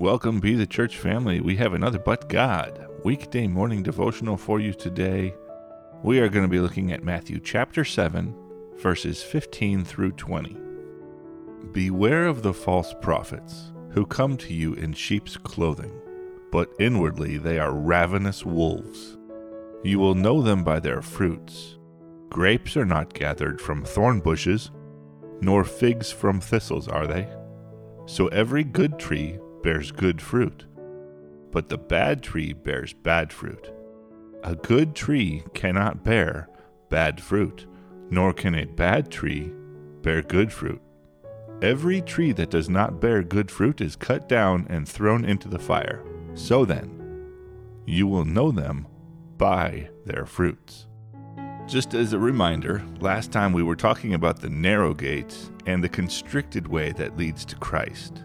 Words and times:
Welcome, 0.00 0.40
Be 0.40 0.54
the 0.54 0.66
Church 0.66 0.96
family. 0.96 1.42
We 1.42 1.56
have 1.56 1.74
another 1.74 1.98
But 1.98 2.30
God 2.30 2.86
weekday 3.04 3.46
morning 3.46 3.82
devotional 3.82 4.38
for 4.38 4.58
you 4.58 4.72
today. 4.72 5.34
We 6.02 6.20
are 6.20 6.30
going 6.30 6.46
to 6.46 6.48
be 6.48 6.58
looking 6.58 6.90
at 6.90 7.04
Matthew 7.04 7.38
chapter 7.38 7.84
7, 7.84 8.34
verses 8.78 9.22
15 9.22 9.84
through 9.84 10.12
20. 10.12 10.56
Beware 11.72 12.28
of 12.28 12.42
the 12.42 12.54
false 12.54 12.94
prophets 13.02 13.72
who 13.90 14.06
come 14.06 14.38
to 14.38 14.54
you 14.54 14.72
in 14.72 14.94
sheep's 14.94 15.36
clothing, 15.36 15.92
but 16.50 16.72
inwardly 16.78 17.36
they 17.36 17.58
are 17.58 17.74
ravenous 17.74 18.42
wolves. 18.42 19.18
You 19.84 19.98
will 19.98 20.14
know 20.14 20.40
them 20.40 20.64
by 20.64 20.80
their 20.80 21.02
fruits. 21.02 21.76
Grapes 22.30 22.74
are 22.74 22.86
not 22.86 23.12
gathered 23.12 23.60
from 23.60 23.84
thorn 23.84 24.20
bushes, 24.20 24.70
nor 25.42 25.62
figs 25.62 26.10
from 26.10 26.40
thistles, 26.40 26.88
are 26.88 27.06
they? 27.06 27.28
So 28.06 28.28
every 28.28 28.64
good 28.64 28.98
tree 28.98 29.38
bears 29.62 29.92
good 29.92 30.20
fruit, 30.20 30.66
but 31.50 31.68
the 31.68 31.78
bad 31.78 32.22
tree 32.22 32.52
bears 32.52 32.92
bad 32.92 33.32
fruit. 33.32 33.72
A 34.42 34.54
good 34.54 34.94
tree 34.94 35.44
cannot 35.54 36.02
bear 36.02 36.48
bad 36.88 37.20
fruit, 37.20 37.66
nor 38.10 38.32
can 38.32 38.54
a 38.54 38.64
bad 38.64 39.10
tree 39.10 39.52
bear 40.02 40.22
good 40.22 40.52
fruit. 40.52 40.80
Every 41.62 42.00
tree 42.00 42.32
that 42.32 42.50
does 42.50 42.70
not 42.70 43.00
bear 43.00 43.22
good 43.22 43.50
fruit 43.50 43.80
is 43.80 43.96
cut 43.96 44.28
down 44.28 44.66
and 44.70 44.88
thrown 44.88 45.24
into 45.24 45.48
the 45.48 45.58
fire. 45.58 46.02
So 46.34 46.64
then, 46.64 47.28
you 47.86 48.06
will 48.06 48.24
know 48.24 48.50
them 48.50 48.86
by 49.36 49.90
their 50.06 50.24
fruits. 50.24 50.86
Just 51.66 51.94
as 51.94 52.12
a 52.12 52.18
reminder, 52.18 52.82
last 53.00 53.30
time 53.30 53.52
we 53.52 53.62
were 53.62 53.76
talking 53.76 54.14
about 54.14 54.40
the 54.40 54.50
narrow 54.50 54.94
gate 54.94 55.36
and 55.66 55.84
the 55.84 55.88
constricted 55.88 56.66
way 56.66 56.92
that 56.92 57.16
leads 57.16 57.44
to 57.44 57.56
Christ. 57.56 58.24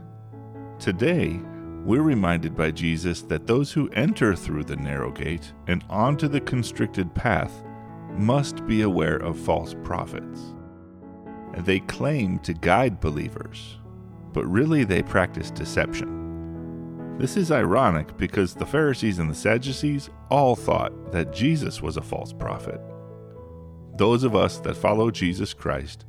Today, 0.79 1.39
we're 1.85 2.01
reminded 2.01 2.55
by 2.55 2.71
Jesus 2.71 3.21
that 3.23 3.47
those 3.47 3.71
who 3.71 3.89
enter 3.91 4.35
through 4.35 4.65
the 4.65 4.75
narrow 4.75 5.11
gate 5.11 5.53
and 5.67 5.83
onto 5.89 6.27
the 6.27 6.41
constricted 6.41 7.13
path 7.15 7.63
must 8.17 8.65
be 8.67 8.81
aware 8.81 9.17
of 9.17 9.39
false 9.39 9.73
prophets. 9.83 10.53
They 11.59 11.79
claim 11.79 12.39
to 12.39 12.53
guide 12.53 12.99
believers, 12.99 13.77
but 14.33 14.45
really 14.45 14.83
they 14.83 15.01
practice 15.01 15.49
deception. 15.49 17.17
This 17.17 17.37
is 17.37 17.51
ironic 17.51 18.17
because 18.17 18.53
the 18.53 18.65
Pharisees 18.65 19.19
and 19.19 19.29
the 19.29 19.35
Sadducees 19.35 20.09
all 20.29 20.55
thought 20.55 21.13
that 21.13 21.31
Jesus 21.31 21.81
was 21.81 21.95
a 21.95 22.01
false 22.01 22.33
prophet. 22.33 22.81
Those 23.97 24.25
of 24.25 24.35
us 24.35 24.57
that 24.59 24.75
follow 24.75 25.09
Jesus 25.09 25.53
Christ 25.53 26.03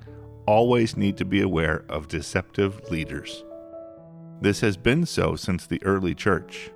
always 0.46 0.96
need 0.96 1.16
to 1.18 1.24
be 1.24 1.42
aware 1.42 1.84
of 1.88 2.08
deceptive 2.08 2.90
leaders. 2.90 3.44
This 4.40 4.60
has 4.60 4.76
been 4.76 5.06
so 5.06 5.34
since 5.34 5.66
the 5.66 5.82
early 5.84 6.14
church. 6.14 6.70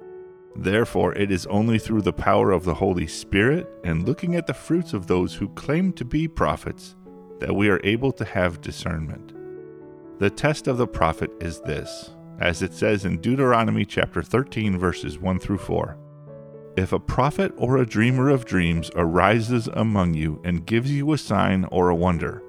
Therefore, 0.57 1.15
it 1.15 1.31
is 1.31 1.47
only 1.47 1.79
through 1.79 2.03
the 2.03 2.13
power 2.13 2.51
of 2.51 2.65
the 2.65 2.75
Holy 2.75 3.07
Spirit 3.07 3.69
and 3.85 4.07
looking 4.07 4.35
at 4.35 4.47
the 4.47 4.55
fruits 4.55 4.93
of 4.93 5.07
those 5.07 5.35
who 5.35 5.49
claim 5.51 5.93
to 5.93 6.05
be 6.05 6.27
prophets 6.27 6.97
that 7.39 7.55
we 7.55 7.69
are 7.69 7.81
able 7.85 8.13
to 8.13 8.25
have 8.25 8.61
discernment. 8.61 9.35
The 10.19 10.31
test 10.31 10.69
of 10.69 10.77
the 10.77 10.87
prophet 10.87 11.31
is 11.41 11.61
this, 11.61 12.11
as 12.41 12.63
it 12.63 12.75
says 12.75 13.05
in 13.05 13.21
Deuteronomy 13.21 13.85
chapter 13.85 14.23
13 14.23 14.79
verses 14.79 15.19
1 15.19 15.39
through 15.39 15.59
4. 15.59 15.97
If 16.77 16.93
a 16.93 17.01
prophet 17.01 17.53
or 17.57 17.77
a 17.77 17.87
dreamer 17.87 18.31
of 18.31 18.45
dreams 18.45 18.91
arises 18.97 19.69
among 19.75 20.15
you 20.15 20.41
and 20.45 20.67
gives 20.67 20.93
you 20.93 21.13
a 21.13 21.19
sign 21.19 21.65
or 21.67 21.89
a 21.89 21.95
wonder, 21.95 22.43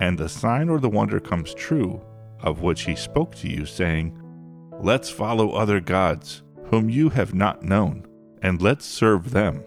and 0.00 0.18
the 0.18 0.28
sign 0.28 0.68
or 0.68 0.80
the 0.80 0.88
wonder 0.88 1.20
comes 1.20 1.54
true, 1.54 2.02
of 2.42 2.62
which 2.62 2.82
he 2.82 2.96
spoke 2.96 3.34
to 3.36 3.48
you, 3.48 3.66
saying, 3.66 4.18
Let's 4.82 5.10
follow 5.10 5.50
other 5.50 5.78
gods, 5.78 6.42
whom 6.70 6.88
you 6.88 7.10
have 7.10 7.34
not 7.34 7.62
known, 7.62 8.06
and 8.40 8.62
let's 8.62 8.86
serve 8.86 9.30
them. 9.30 9.62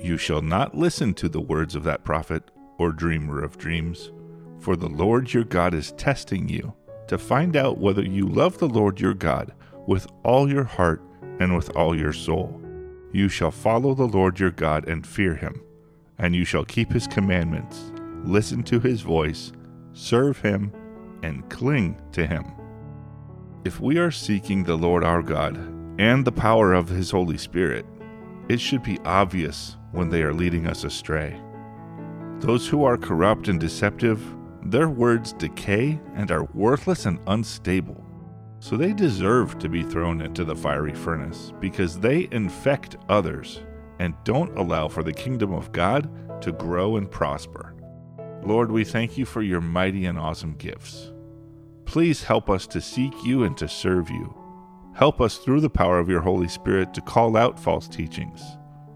You 0.00 0.16
shall 0.16 0.40
not 0.40 0.74
listen 0.74 1.12
to 1.14 1.28
the 1.28 1.40
words 1.40 1.74
of 1.74 1.84
that 1.84 2.02
prophet 2.02 2.50
or 2.78 2.90
dreamer 2.90 3.42
of 3.42 3.58
dreams, 3.58 4.10
for 4.58 4.74
the 4.74 4.88
Lord 4.88 5.34
your 5.34 5.44
God 5.44 5.74
is 5.74 5.92
testing 5.92 6.48
you 6.48 6.72
to 7.08 7.18
find 7.18 7.56
out 7.56 7.76
whether 7.76 8.02
you 8.02 8.26
love 8.26 8.56
the 8.56 8.68
Lord 8.68 8.98
your 9.00 9.12
God 9.12 9.52
with 9.86 10.06
all 10.22 10.48
your 10.48 10.64
heart 10.64 11.02
and 11.40 11.54
with 11.54 11.68
all 11.76 11.94
your 11.94 12.14
soul. 12.14 12.58
You 13.12 13.28
shall 13.28 13.50
follow 13.50 13.94
the 13.94 14.08
Lord 14.08 14.40
your 14.40 14.50
God 14.50 14.88
and 14.88 15.06
fear 15.06 15.34
him, 15.34 15.62
and 16.18 16.34
you 16.34 16.46
shall 16.46 16.64
keep 16.64 16.90
his 16.90 17.06
commandments, 17.06 17.92
listen 18.24 18.62
to 18.64 18.80
his 18.80 19.02
voice, 19.02 19.52
serve 19.92 20.40
him, 20.40 20.72
and 21.22 21.46
cling 21.50 22.00
to 22.12 22.26
him. 22.26 22.46
If 23.64 23.80
we 23.80 23.96
are 23.96 24.10
seeking 24.10 24.62
the 24.62 24.76
Lord 24.76 25.02
our 25.02 25.22
God 25.22 25.56
and 25.98 26.22
the 26.22 26.30
power 26.30 26.74
of 26.74 26.90
His 26.90 27.10
Holy 27.10 27.38
Spirit, 27.38 27.86
it 28.50 28.60
should 28.60 28.82
be 28.82 28.98
obvious 29.06 29.78
when 29.92 30.10
they 30.10 30.22
are 30.22 30.34
leading 30.34 30.66
us 30.66 30.84
astray. 30.84 31.40
Those 32.40 32.68
who 32.68 32.84
are 32.84 32.98
corrupt 32.98 33.48
and 33.48 33.58
deceptive, 33.58 34.22
their 34.66 34.90
words 34.90 35.32
decay 35.32 35.98
and 36.14 36.30
are 36.30 36.44
worthless 36.52 37.06
and 37.06 37.18
unstable. 37.26 38.04
So 38.60 38.76
they 38.76 38.92
deserve 38.92 39.58
to 39.60 39.70
be 39.70 39.82
thrown 39.82 40.20
into 40.20 40.44
the 40.44 40.54
fiery 40.54 40.94
furnace 40.94 41.54
because 41.58 41.98
they 41.98 42.28
infect 42.32 42.98
others 43.08 43.62
and 43.98 44.14
don't 44.24 44.58
allow 44.58 44.88
for 44.88 45.02
the 45.02 45.12
kingdom 45.14 45.54
of 45.54 45.72
God 45.72 46.10
to 46.42 46.52
grow 46.52 46.96
and 46.96 47.10
prosper. 47.10 47.74
Lord, 48.42 48.70
we 48.70 48.84
thank 48.84 49.16
you 49.16 49.24
for 49.24 49.40
your 49.40 49.62
mighty 49.62 50.04
and 50.04 50.18
awesome 50.18 50.52
gifts. 50.52 51.13
Please 51.84 52.22
help 52.24 52.50
us 52.50 52.66
to 52.68 52.80
seek 52.80 53.12
you 53.24 53.44
and 53.44 53.56
to 53.56 53.68
serve 53.68 54.10
you. 54.10 54.34
Help 54.94 55.20
us 55.20 55.38
through 55.38 55.60
the 55.60 55.70
power 55.70 55.98
of 55.98 56.08
your 56.08 56.20
Holy 56.20 56.48
Spirit 56.48 56.94
to 56.94 57.00
call 57.00 57.36
out 57.36 57.58
false 57.58 57.88
teachings. 57.88 58.42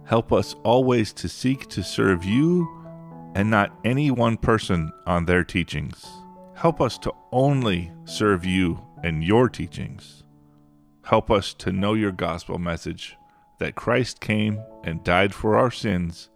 Help 0.05 0.33
us 0.33 0.55
always 0.65 1.13
to 1.13 1.29
seek 1.29 1.69
to 1.69 1.83
serve 1.83 2.25
you 2.25 2.69
and 3.35 3.51
not 3.51 3.79
any 3.85 4.11
one 4.11 4.37
person 4.37 4.93
on 5.07 5.25
their 5.25 5.45
teachings. 5.45 6.07
Help 6.55 6.81
us 6.81 6.99
to 6.99 7.13
only 7.31 7.93
serve 8.05 8.45
you 8.45 8.85
and 9.05 9.23
your 9.23 9.49
teachings. 9.49 10.25
Help 11.03 11.31
us 11.31 11.55
to 11.55 11.73
know 11.73 11.95
your 11.95 12.13
gospel 12.13 12.59
message 12.59 13.17
that 13.59 13.75
Christ 13.75 14.21
came 14.21 14.61
and 14.85 15.05
died 15.05 15.35
for 15.35 15.57
our 15.57 15.71
sins, 15.71 16.31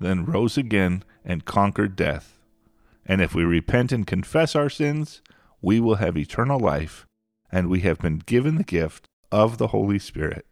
then 0.00 0.24
rose 0.24 0.56
again 0.58 1.02
and 1.24 1.44
conquered 1.44 1.96
death. 1.96 2.38
And 3.04 3.20
if 3.20 3.34
we 3.34 3.44
repent 3.44 3.92
and 3.92 4.06
confess 4.06 4.54
our 4.54 4.68
sins, 4.68 5.22
we 5.66 5.80
will 5.80 5.96
have 5.96 6.16
eternal 6.16 6.60
life, 6.60 7.08
and 7.50 7.68
we 7.68 7.80
have 7.80 7.98
been 7.98 8.18
given 8.18 8.54
the 8.54 8.62
gift 8.62 9.08
of 9.32 9.58
the 9.58 9.66
Holy 9.66 9.98
Spirit. 9.98 10.46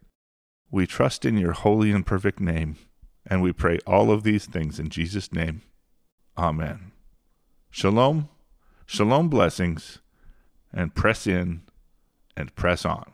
We 0.69 0.85
trust 0.85 1.23
in 1.23 1.37
your 1.37 1.53
holy 1.53 1.91
and 1.91 2.05
perfect 2.05 2.41
name, 2.41 2.75
and 3.25 3.41
we 3.41 3.53
pray 3.53 3.79
all 3.87 4.11
of 4.11 4.23
these 4.23 4.45
things 4.45 4.77
in 4.77 4.89
Jesus' 4.89 5.31
name. 5.31 5.61
Amen. 6.37 6.91
Shalom, 7.69 8.27
shalom 8.85 9.29
blessings, 9.29 9.99
and 10.73 10.93
press 10.93 11.25
in 11.25 11.61
and 12.35 12.53
press 12.55 12.83
on. 12.83 13.13